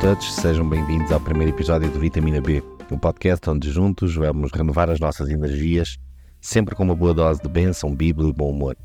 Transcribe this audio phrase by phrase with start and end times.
[0.00, 4.88] Todos, sejam bem-vindos ao primeiro episódio do Vitamina B, um podcast onde juntos vamos renovar
[4.88, 5.98] as nossas energias,
[6.40, 8.76] sempre com uma boa dose de bênção, bíblia e bom humor.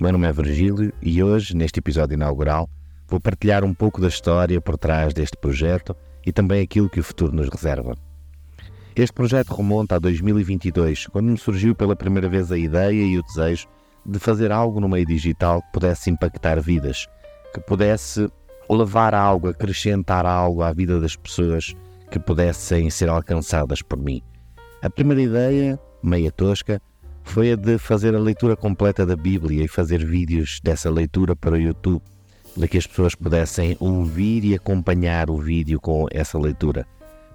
[0.00, 2.70] O meu nome é Virgílio e hoje, neste episódio inaugural,
[3.06, 7.04] vou partilhar um pouco da história por trás deste projeto e também aquilo que o
[7.04, 7.94] futuro nos reserva.
[8.96, 13.22] Este projeto remonta a 2022, quando me surgiu pela primeira vez a ideia e o
[13.22, 13.68] desejo
[14.06, 17.06] de fazer algo no meio digital que pudesse impactar vidas,
[17.52, 18.26] que pudesse
[18.74, 21.74] levar algo, acrescentar algo à vida das pessoas
[22.10, 24.22] que pudessem ser alcançadas por mim.
[24.82, 26.80] A primeira ideia, meia tosca,
[27.24, 31.54] foi a de fazer a leitura completa da Bíblia e fazer vídeos dessa leitura para
[31.54, 32.02] o YouTube,
[32.54, 36.86] para que as pessoas pudessem ouvir e acompanhar o vídeo com essa leitura.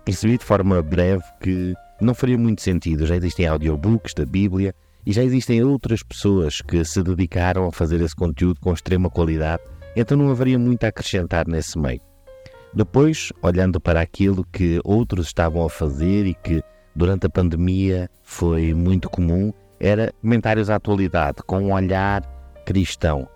[0.06, 4.73] Percebi de forma breve que não faria muito sentido, já existem audiobooks da Bíblia
[5.06, 9.62] e já existem outras pessoas que se dedicaram a fazer esse conteúdo com extrema qualidade,
[9.95, 12.02] então não haveria muito a acrescentar nesse meio.
[12.73, 16.64] Depois, olhando para aquilo que outros estavam a fazer e que
[16.95, 22.23] durante a pandemia foi muito comum, era comentários à atualidade, com um olhar
[22.66, 23.28] cristão.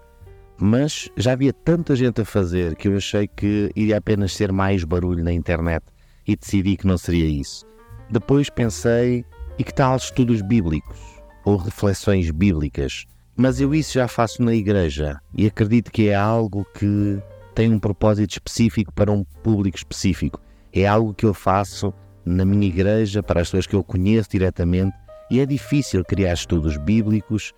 [0.58, 4.86] Mas já havia tanta gente a fazer que eu achei que iria apenas ser mais
[4.86, 5.84] barulho na internet
[6.26, 7.66] e decidi que não seria isso.
[8.10, 9.26] Depois pensei,
[9.60, 11.16] e que tal estudos bíblicos?
[11.46, 16.66] ou reflexões bíblicas, mas eu isso já faço na igreja e acredito que é algo
[16.74, 17.20] que
[17.54, 20.42] tem um propósito específico para um público específico.
[20.74, 21.94] É algo que eu faço
[22.26, 24.96] na minha igreja para as pessoas que eu conheço diretamente
[25.30, 27.54] e é difícil criar estudos bíblicos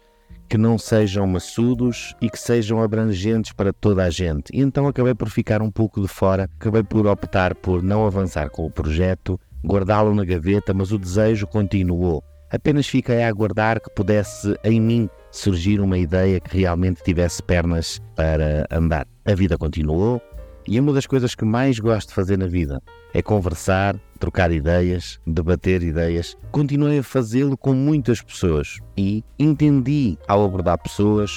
[0.47, 4.49] que não sejam maçudos e que sejam abrangentes para toda a gente.
[4.53, 8.49] E então acabei por ficar um pouco de fora, acabei por optar por não avançar
[8.49, 12.23] com o projeto, guardá-lo na gaveta, mas o desejo continuou.
[12.49, 18.01] Apenas fiquei a aguardar que pudesse em mim surgir uma ideia que realmente tivesse pernas
[18.15, 19.07] para andar.
[19.25, 20.21] A vida continuou
[20.67, 22.81] e uma das coisas que mais gosto de fazer na vida
[23.13, 26.35] é conversar, trocar ideias, debater ideias.
[26.51, 31.31] Continuei a fazê-lo com muitas pessoas e entendi ao abordar pessoas,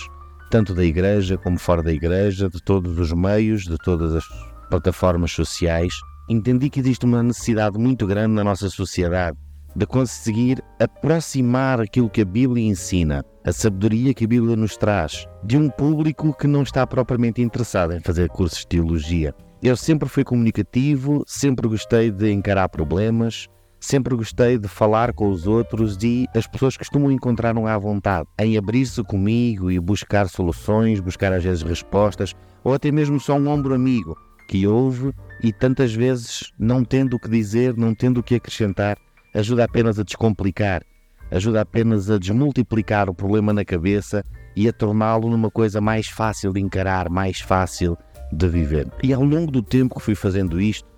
[0.50, 4.24] tanto da igreja como fora da igreja, de todos os meios, de todas as
[4.68, 5.94] plataformas sociais,
[6.28, 9.36] entendi que existe uma necessidade muito grande na nossa sociedade
[9.74, 15.26] de conseguir aproximar aquilo que a Bíblia ensina, a sabedoria que a Bíblia nos traz,
[15.44, 19.34] de um público que não está propriamente interessado em fazer cursos de teologia.
[19.62, 23.46] Eu sempre fui comunicativo, sempre gostei de encarar problemas,
[23.80, 28.28] sempre gostei de falar com os outros e as pessoas costumam encontrar um à vontade
[28.38, 33.48] em abrir-se comigo e buscar soluções, buscar às vezes respostas, ou até mesmo só um
[33.48, 34.16] ombro amigo
[34.48, 38.98] que ouve e tantas vezes não tendo o que dizer, não tendo o que acrescentar,
[39.34, 40.82] ajuda apenas a descomplicar,
[41.30, 44.24] ajuda apenas a desmultiplicar o problema na cabeça
[44.56, 47.96] e a torná-lo numa coisa mais fácil de encarar, mais fácil
[48.32, 48.88] de viver.
[49.02, 50.88] E ao longo do tempo que fui fazendo isto,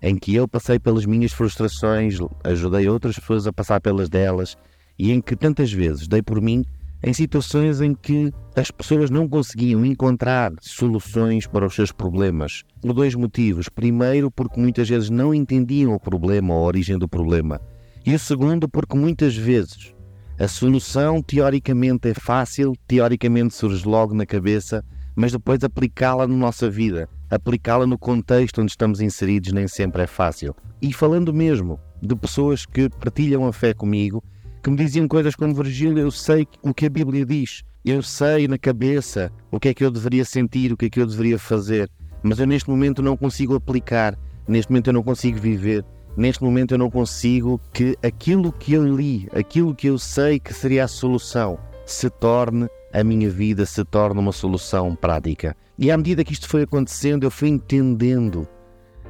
[0.00, 4.56] em que eu passei pelas minhas frustrações, ajudei outras pessoas a passar pelas delas,
[4.98, 6.64] e em que tantas vezes dei por mim
[7.04, 12.62] em situações em que as pessoas não conseguiam encontrar soluções para os seus problemas.
[12.80, 13.68] Por dois motivos.
[13.68, 17.60] Primeiro, porque muitas vezes não entendiam o problema a origem do problema.
[18.04, 19.94] E o segundo, porque muitas vezes
[20.36, 26.68] a solução teoricamente é fácil, teoricamente surge logo na cabeça, mas depois aplicá-la na nossa
[26.68, 30.52] vida, aplicá-la no contexto onde estamos inseridos nem sempre é fácil.
[30.80, 34.20] E falando mesmo de pessoas que partilham a fé comigo,
[34.60, 38.48] que me diziam coisas como Virgílio, eu sei o que a Bíblia diz, eu sei
[38.48, 41.38] na cabeça o que é que eu deveria sentir, o que é que eu deveria
[41.38, 41.88] fazer,
[42.20, 44.18] mas eu neste momento não consigo aplicar,
[44.48, 45.84] neste momento eu não consigo viver.
[46.16, 50.52] Neste momento eu não consigo que aquilo que eu li, aquilo que eu sei que
[50.52, 55.56] seria a solução, se torne a minha vida, se torne uma solução prática.
[55.78, 58.46] E à medida que isto foi acontecendo, eu fui entendendo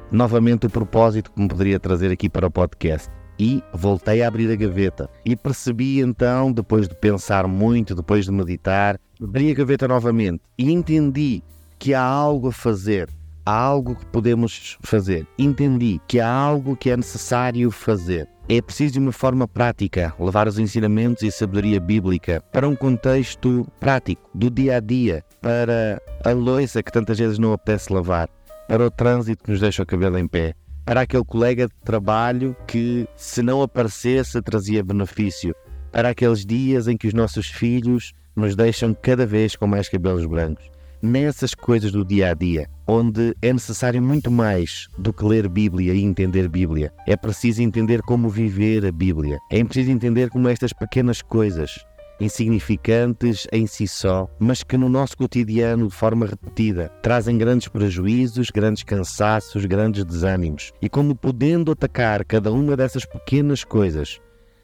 [0.09, 3.09] novamente o propósito que me poderia trazer aqui para o podcast.
[3.37, 5.09] E voltei a abrir a gaveta.
[5.25, 10.71] E percebi então, depois de pensar muito, depois de meditar, abri a gaveta novamente e
[10.71, 11.43] entendi
[11.77, 13.09] que há algo a fazer
[13.45, 15.27] há algo que podemos fazer.
[15.37, 18.27] Entendi que há algo que é necessário fazer.
[18.49, 23.65] É preciso de uma forma prática levar os ensinamentos e sabedoria bíblica para um contexto
[23.79, 28.29] prático, do dia a dia, para a louça que tantas vezes não apetece lavar,
[28.67, 30.53] para o trânsito que nos deixa o cabelo em pé,
[30.85, 35.55] para aquele colega de trabalho que, se não aparecesse, trazia benefício,
[35.89, 40.25] para aqueles dias em que os nossos filhos nos deixam cada vez com mais cabelos
[40.25, 40.72] brancos
[41.03, 45.93] nessas coisas do dia a dia, onde é necessário muito mais do que ler Bíblia
[45.93, 46.93] e entender Bíblia.
[47.05, 49.37] É preciso entender como viver a Bíblia.
[49.51, 51.85] É preciso entender como estas pequenas coisas
[52.19, 58.49] insignificantes em si só, mas que no nosso cotidiano, de forma repetida, trazem grandes prejuízos,
[58.49, 60.71] grandes cansaços, grandes desânimos.
[60.81, 64.21] E como podendo atacar cada uma dessas pequenas coisas,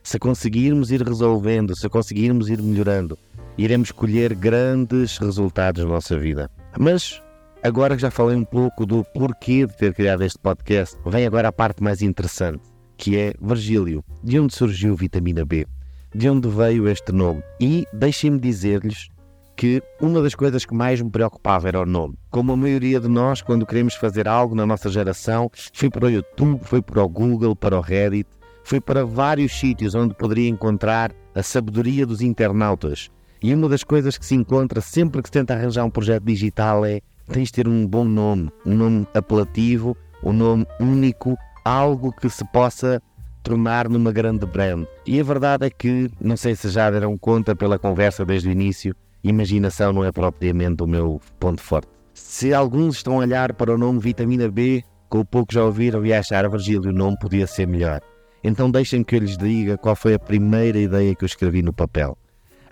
[0.09, 3.15] se conseguirmos ir resolvendo, se conseguirmos ir melhorando,
[3.59, 6.49] iremos colher grandes resultados na nossa vida.
[6.79, 7.21] Mas
[7.61, 11.49] agora que já falei um pouco do porquê de ter criado este podcast, vem agora
[11.49, 12.63] a parte mais interessante,
[12.97, 14.03] que é Virgílio.
[14.23, 15.67] De onde surgiu vitamina B?
[16.15, 17.43] De onde veio este nome?
[17.61, 19.09] E deixem-me dizer-lhes
[19.55, 22.17] que uma das coisas que mais me preocupava era o nome.
[22.31, 26.09] Como a maioria de nós, quando queremos fazer algo na nossa geração, foi para o
[26.09, 28.27] YouTube, foi para o Google, para o Reddit,
[28.69, 33.09] foi para vários sítios onde poderia encontrar a sabedoria dos internautas,
[33.41, 36.85] e uma das coisas que se encontra sempre que se tenta arranjar um projeto digital
[36.85, 37.01] é
[37.31, 41.35] tens de ter um bom nome, um nome apelativo, um nome único,
[41.65, 43.01] algo que se possa
[43.41, 44.85] tornar numa grande brand.
[45.03, 48.51] E a verdade é que, não sei se já deram conta pela conversa desde o
[48.51, 51.89] início, imaginação não é propriamente o meu ponto forte.
[52.13, 56.05] Se alguns estão a olhar para o nome Vitamina B, com o pouco já ouviram
[56.05, 57.99] e achar Virgílio, o nome podia ser melhor.
[58.43, 61.73] Então deixem que eu lhes diga qual foi a primeira ideia que eu escrevi no
[61.73, 62.17] papel.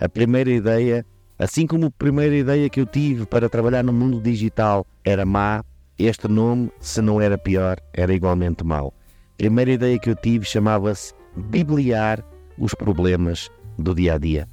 [0.00, 1.04] A primeira ideia,
[1.38, 5.64] assim como a primeira ideia que eu tive para trabalhar no mundo digital era má,
[5.98, 8.94] este nome, se não era pior, era igualmente mau.
[9.34, 12.24] A primeira ideia que eu tive chamava-se Bibliar
[12.58, 14.46] os problemas do dia a dia.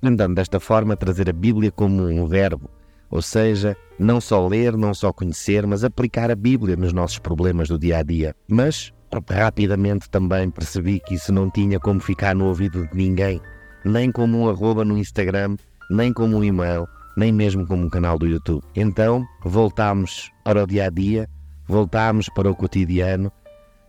[0.00, 2.70] Tentando desta forma trazer a Bíblia como um verbo,
[3.10, 7.68] ou seja, não só ler, não só conhecer, mas aplicar a Bíblia nos nossos problemas
[7.68, 8.34] do dia a dia.
[8.48, 8.92] Mas
[9.30, 13.40] rapidamente também percebi que isso não tinha como ficar no ouvido de ninguém
[13.84, 15.56] nem como um arroba no Instagram,
[15.90, 18.64] nem como um e-mail, nem mesmo como um canal do YouTube.
[18.74, 21.28] Então voltámos para o dia a dia,
[21.68, 23.30] voltámos para o cotidiano,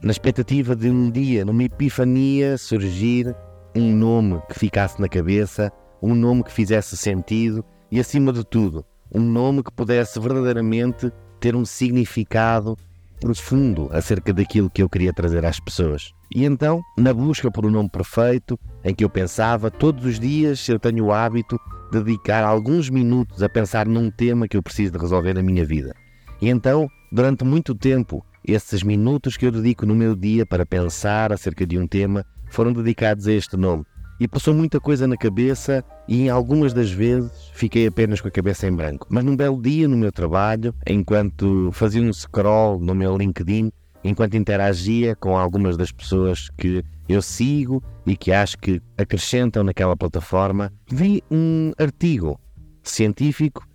[0.03, 3.33] na expectativa de um dia, numa epifania, surgir
[3.73, 5.71] um nome que ficasse na cabeça,
[6.01, 11.55] um nome que fizesse sentido e, acima de tudo, um nome que pudesse verdadeiramente ter
[11.55, 12.77] um significado
[13.19, 16.11] profundo acerca daquilo que eu queria trazer às pessoas.
[16.33, 20.67] E então, na busca por um nome perfeito, em que eu pensava, todos os dias
[20.67, 21.59] eu tenho o hábito
[21.91, 25.65] de dedicar alguns minutos a pensar num tema que eu preciso de resolver na minha
[25.65, 25.93] vida.
[26.41, 31.31] E então, durante muito tempo, esses minutos que eu dedico no meu dia para pensar
[31.31, 33.85] acerca de um tema foram dedicados a este nome.
[34.17, 38.31] E passou muita coisa na cabeça e em algumas das vezes fiquei apenas com a
[38.31, 39.07] cabeça em branco.
[39.09, 43.71] Mas num belo dia no meu trabalho, enquanto fazia um scroll no meu LinkedIn,
[44.03, 49.97] enquanto interagia com algumas das pessoas que eu sigo e que acho que acrescentam naquela
[49.97, 52.39] plataforma, vi um artigo
[52.83, 53.67] científico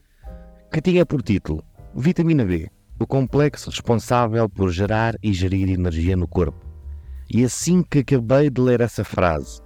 [0.73, 1.63] que tinha por título
[1.95, 6.65] Vitamina B, o complexo responsável por gerar e gerir energia no corpo.
[7.29, 9.61] E assim que acabei de ler essa frase,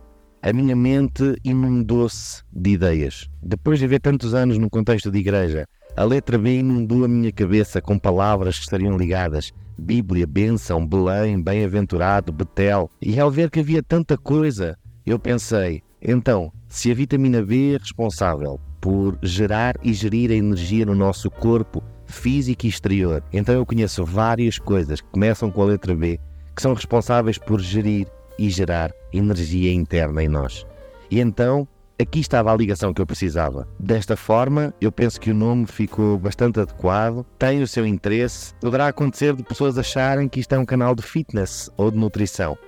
[0.45, 3.31] a minha mente inundou-se de ideias.
[3.43, 7.33] Depois de ver tantos anos no contexto de igreja, a letra B inundou a minha
[7.33, 12.91] cabeça com palavras que estariam ligadas Bíblia, bênção, Belém, bem-aventurado, Betel.
[13.01, 14.77] E ao ver que havia tanta coisa,
[15.07, 20.85] eu pensei, então, se a vitamina B é responsável por gerar e gerir a energia
[20.85, 25.67] no nosso corpo físico e exterior, então eu conheço várias coisas que começam com a
[25.67, 26.21] letra B
[26.55, 28.07] que são responsáveis por gerir
[28.39, 30.67] e gerar energia interna em nós.
[31.11, 31.67] E então
[32.01, 33.69] aqui estava a ligação que eu precisava.
[33.79, 38.55] Desta forma, eu penso que o nome ficou bastante adequado, tem o seu interesse.
[38.61, 42.59] Poderá acontecer de pessoas acharem que isto é um canal de fitness ou de nutrição,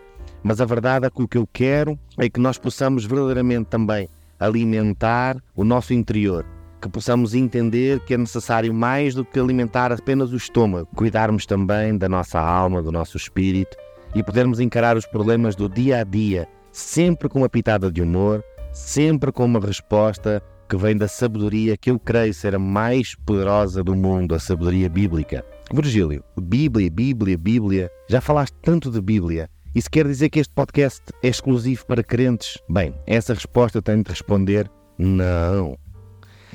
[0.42, 4.08] mas a verdade é que o que eu quero é que nós possamos verdadeiramente também
[4.38, 6.44] alimentar o nosso interior.
[6.80, 11.96] Que possamos entender que é necessário mais do que alimentar apenas o estômago, cuidarmos também
[11.96, 13.76] da nossa alma, do nosso espírito
[14.14, 18.44] e podermos encarar os problemas do dia a dia sempre com uma pitada de humor,
[18.72, 23.82] sempre com uma resposta que vem da sabedoria que eu creio ser a mais poderosa
[23.82, 25.44] do mundo, a sabedoria bíblica.
[25.72, 27.90] Virgílio, Bíblia, Bíblia, Bíblia.
[28.08, 29.48] Já falaste tanto de Bíblia.
[29.74, 32.58] Isso quer dizer que este podcast é exclusivo para crentes?
[32.68, 35.76] Bem, essa resposta tenho de responder não.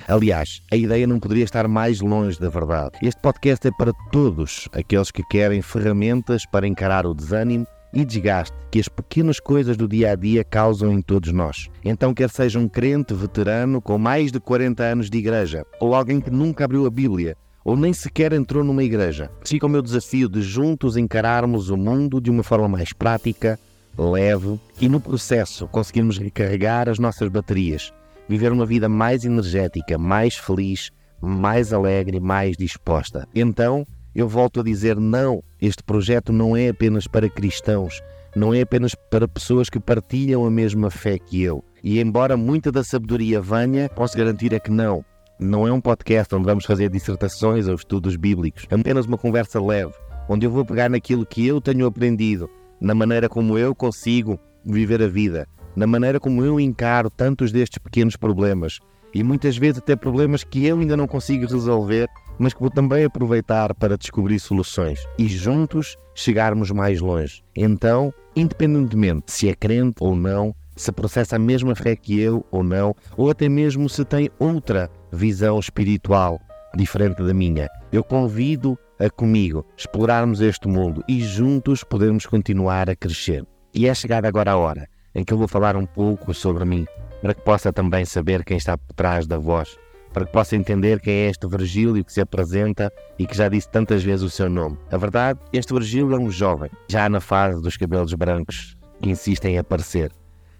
[0.07, 2.97] Aliás, a ideia não poderia estar mais longe da verdade.
[3.01, 8.55] Este podcast é para todos aqueles que querem ferramentas para encarar o desânimo e desgaste
[8.71, 11.67] que as pequenas coisas do dia a dia causam em todos nós.
[11.83, 16.21] Então, quer seja um crente veterano com mais de 40 anos de igreja, ou alguém
[16.21, 20.27] que nunca abriu a Bíblia, ou nem sequer entrou numa igreja, fica o meu desafio
[20.27, 23.59] de juntos encararmos o mundo de uma forma mais prática,
[23.97, 27.93] leve e, no processo, conseguirmos recarregar as nossas baterias,
[28.31, 30.89] viver uma vida mais energética, mais feliz,
[31.21, 33.27] mais alegre, mais disposta.
[33.35, 33.85] Então,
[34.15, 38.01] eu volto a dizer: não, este projeto não é apenas para cristãos,
[38.33, 41.61] não é apenas para pessoas que partilham a mesma fé que eu.
[41.83, 45.03] E embora muita da sabedoria venha, posso garantir é que não.
[45.37, 48.65] Não é um podcast onde vamos fazer dissertações ou estudos bíblicos.
[48.69, 49.93] É apenas uma conversa leve,
[50.29, 55.01] onde eu vou pegar naquilo que eu tenho aprendido, na maneira como eu consigo viver
[55.01, 58.79] a vida, na maneira como eu encaro tantos destes pequenos problemas
[59.13, 62.07] e muitas vezes até problemas que eu ainda não consigo resolver,
[62.39, 67.43] mas que vou também aproveitar para descobrir soluções e juntos chegarmos mais longe.
[67.55, 72.63] Então, independentemente se é crente ou não, se processa a mesma fé que eu ou
[72.63, 76.39] não, ou até mesmo se tem outra visão espiritual
[76.75, 82.95] diferente da minha, eu convido a comigo explorarmos este mundo e juntos podermos continuar a
[82.95, 83.45] crescer.
[83.73, 86.85] E é chegada agora a hora em que eu vou falar um pouco sobre mim,
[87.21, 89.77] para que possa também saber quem está por trás da voz,
[90.13, 93.69] para que possa entender quem é este Virgílio que se apresenta e que já disse
[93.69, 94.77] tantas vezes o seu nome.
[94.91, 99.55] A verdade, este Virgílio é um jovem, já na fase dos cabelos brancos, que insistem
[99.55, 100.11] em aparecer,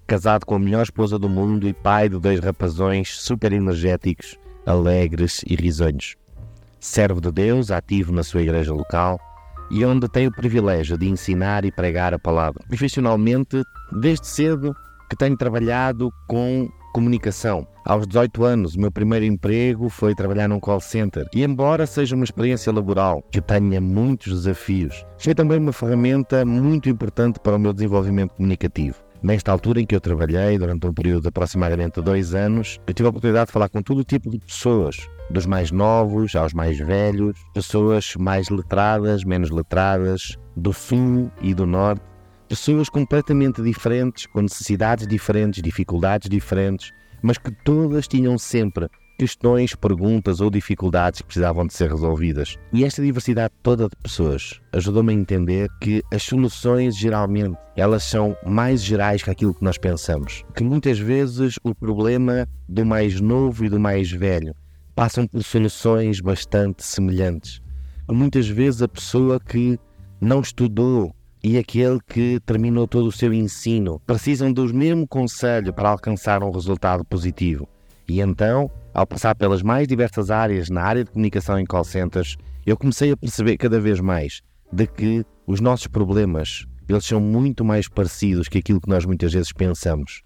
[0.07, 5.41] casado com a melhor esposa do mundo e pai de dois rapazões super energéticos, alegres
[5.45, 6.15] e risonhos.
[6.79, 9.19] Servo de Deus, ativo na sua igreja local,
[9.69, 12.63] e onde tem o privilégio de ensinar e pregar a palavra.
[12.67, 14.75] Profissionalmente, desde cedo
[15.09, 17.67] que tenho trabalhado com comunicação.
[17.85, 21.27] Aos 18 anos, o meu primeiro emprego foi trabalhar num call center.
[21.33, 26.89] E embora seja uma experiência laboral que tenha muitos desafios, foi também uma ferramenta muito
[26.89, 28.97] importante para o meu desenvolvimento comunicativo.
[29.23, 33.05] Nesta altura em que eu trabalhei, durante um período de aproximadamente dois anos, eu tive
[33.05, 34.97] a oportunidade de falar com todo tipo de pessoas,
[35.29, 41.67] dos mais novos aos mais velhos, pessoas mais letradas, menos letradas, do sul e do
[41.67, 42.01] norte,
[42.51, 46.91] pessoas completamente diferentes, com necessidades diferentes, dificuldades diferentes,
[47.21, 52.57] mas que todas tinham sempre questões, perguntas ou dificuldades que precisavam de ser resolvidas.
[52.73, 58.35] E esta diversidade toda de pessoas ajudou-me a entender que as soluções geralmente elas são
[58.45, 60.43] mais gerais que aquilo que nós pensamos.
[60.53, 64.53] Que muitas vezes o problema do mais novo e do mais velho
[64.93, 67.61] passam por soluções bastante semelhantes.
[68.09, 69.79] Muitas vezes a pessoa que
[70.19, 75.89] não estudou e aquele que terminou todo o seu ensino precisam do mesmo conselho para
[75.89, 77.67] alcançar um resultado positivo.
[78.07, 82.37] E então, ao passar pelas mais diversas áreas na área de comunicação em call centers,
[82.65, 87.63] eu comecei a perceber cada vez mais de que os nossos problemas eles são muito
[87.63, 90.21] mais parecidos que aquilo que nós muitas vezes pensamos.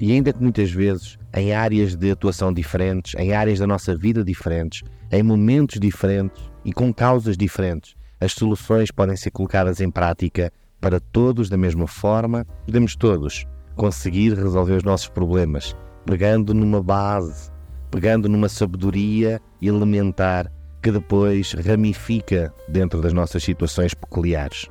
[0.00, 4.24] E ainda que muitas vezes em áreas de atuação diferentes, em áreas da nossa vida
[4.24, 7.94] diferentes, em momentos diferentes e com causas diferentes,
[8.24, 10.50] as soluções podem ser colocadas em prática
[10.80, 12.46] para todos da mesma forma.
[12.64, 15.76] Podemos todos conseguir resolver os nossos problemas,
[16.06, 17.50] pegando numa base,
[17.90, 20.50] pegando numa sabedoria elementar
[20.82, 24.68] que depois ramifica dentro das nossas situações peculiares.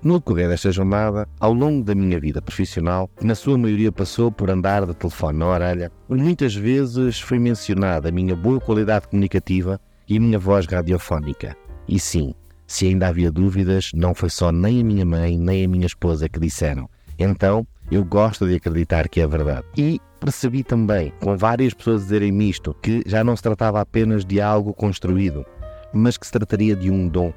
[0.00, 4.48] No decorrer desta jornada, ao longo da minha vida profissional, na sua maioria passou por
[4.48, 10.16] andar de telefone na orelha, muitas vezes foi mencionada a minha boa qualidade comunicativa e
[10.16, 11.56] a minha voz radiofónica.
[11.88, 12.34] E sim,
[12.68, 16.28] se ainda havia dúvidas, não foi só nem a minha mãe nem a minha esposa
[16.28, 16.88] que disseram.
[17.18, 19.66] Então, eu gosto de acreditar que é verdade.
[19.76, 24.40] E percebi também, com várias pessoas dizerem isto, que já não se tratava apenas de
[24.40, 25.44] algo construído,
[25.92, 27.32] mas que se trataria de um dom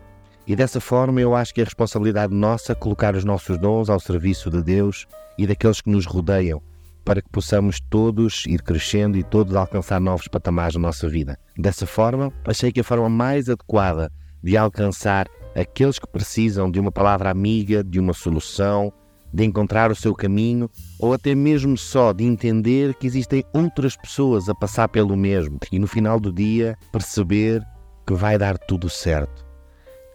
[0.47, 4.49] e dessa forma eu acho que é responsabilidade nossa colocar os nossos dons ao serviço
[4.49, 5.07] de Deus
[5.37, 6.61] e daqueles que nos rodeiam,
[7.05, 11.37] para que possamos todos ir crescendo e todos alcançar novos patamares na nossa vida.
[11.57, 14.11] Dessa forma, achei que a forma mais adequada
[14.43, 18.91] de alcançar aqueles que precisam de uma palavra amiga, de uma solução,
[19.33, 20.69] de encontrar o seu caminho
[20.99, 25.79] ou até mesmo só de entender que existem outras pessoas a passar pelo mesmo e
[25.79, 27.63] no final do dia perceber
[28.05, 29.45] que vai dar tudo certo.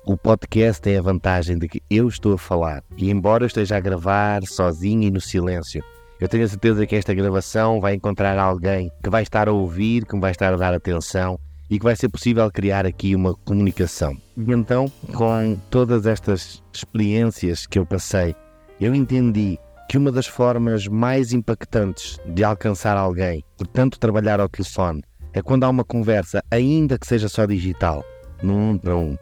[0.05, 2.85] O podcast tem a vantagem de que eu estou a falar.
[2.97, 5.83] E, embora eu esteja a gravar sozinho e no silêncio,
[6.21, 10.05] eu tenho a certeza que esta gravação vai encontrar alguém que vai estar a ouvir,
[10.05, 13.35] que me vai estar a dar atenção e que vai ser possível criar aqui uma
[13.35, 14.17] comunicação.
[14.37, 18.35] E então, com todas estas experiências que eu passei,
[18.81, 19.59] eu entendi
[19.89, 25.65] que uma das formas mais impactantes de alcançar alguém, portanto trabalhar ao telefone, é quando
[25.65, 28.05] há uma conversa, ainda que seja só digital,
[28.43, 29.17] num um para um.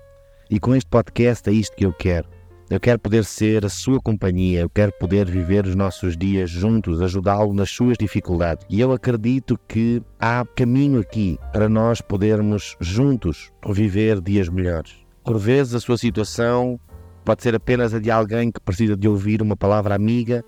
[0.51, 2.34] E com este podcast é isto que eu quero.
[2.75, 7.01] Eu quero poder ser a sua companhia, eu quero poder viver os nossos dias juntos,
[7.01, 8.67] ajudá-lo nas suas dificuldades.
[8.69, 14.93] E eu acredito que há caminho aqui para nós podermos juntos viver dias melhores.
[15.23, 16.77] Por vezes a sua situação
[17.25, 20.43] pode ser apenas a de alguém que precisa de ouvir uma palavra amiga,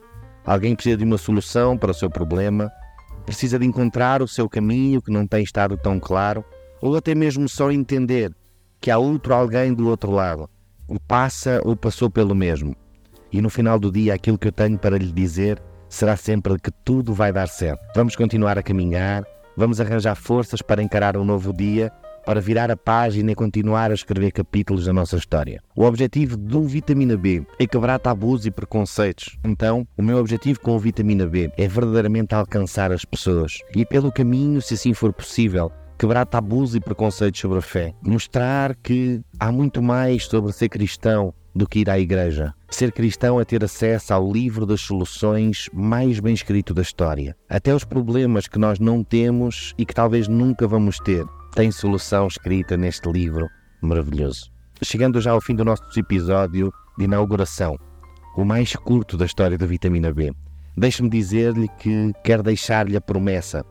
[0.45, 2.69] alguém que precisa de uma solução para o seu problema,
[3.25, 6.45] precisa de encontrar o seu caminho que não tem estado tão claro,
[6.83, 8.35] ou até mesmo só entender
[8.81, 10.51] que há outro alguém do outro lado,
[11.07, 12.75] passa ou passou pelo mesmo.
[13.33, 16.71] E no final do dia, aquilo que eu tenho para lhe dizer será sempre que
[16.85, 17.81] tudo vai dar certo.
[17.95, 19.25] Vamos continuar a caminhar,
[19.57, 21.93] vamos arranjar forças para encarar um novo dia,
[22.25, 25.63] para virar a página e continuar a escrever capítulos da nossa história.
[25.77, 29.39] O objetivo do Vitamina B é quebrar tabus e preconceitos.
[29.45, 34.11] Então, o meu objetivo com o Vitamina B é verdadeiramente alcançar as pessoas e, pelo
[34.11, 39.51] caminho, se assim for possível, quebrar tabus e preconceitos sobre a fé, mostrar que há
[39.51, 42.53] muito mais sobre ser cristão do que ir à igreja.
[42.69, 47.35] Ser cristão é ter acesso ao livro das soluções mais bem escrito da história.
[47.49, 51.25] Até os problemas que nós não temos e que talvez nunca vamos ter,
[51.55, 53.49] têm solução escrita neste livro
[53.81, 54.51] maravilhoso.
[54.83, 57.79] Chegando já ao fim do nosso episódio de inauguração,
[58.37, 60.33] o mais curto da história da vitamina B.
[60.77, 63.65] Deixe-me dizer-lhe que quero deixar-lhe a promessa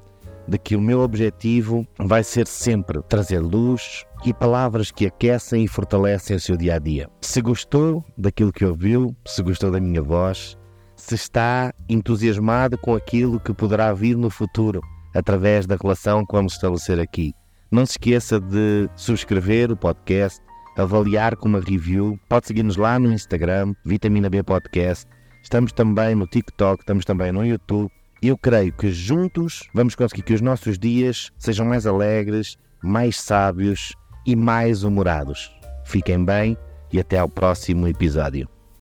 [0.48, 5.68] de que o meu objetivo vai ser sempre trazer luz e palavras que aquecem e
[5.68, 7.10] fortalecem o seu dia a dia.
[7.22, 10.58] Se gostou daquilo que ouviu, se gostou da minha voz,
[10.96, 14.82] se está entusiasmado com aquilo que poderá vir no futuro
[15.14, 17.34] através da relação que vamos estabelecer aqui,
[17.72, 20.40] não se esqueça de subscrever o podcast,
[20.78, 22.20] avaliar com uma review.
[22.30, 25.06] Pode seguir-nos lá no Instagram, Vitamina B Podcast.
[25.44, 27.92] Estamos também no TikTok, estamos também no YouTube
[28.22, 33.94] eu creio que juntos vamos conseguir que os nossos dias sejam mais alegres, mais sábios
[34.26, 35.52] e mais humorados.
[35.86, 36.58] Fiquem bem
[36.92, 38.55] e até ao próximo episódio.